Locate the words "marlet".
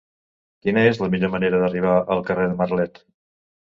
2.63-3.03